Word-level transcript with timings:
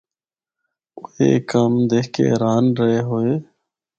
اُو 0.95 1.03
اے 1.17 1.27
کمّ 1.49 1.73
دکھ 1.89 2.09
کے 2.13 2.23
حیران 2.31 2.63
رہ 2.79 2.97
ہوئے۔ 3.09 3.33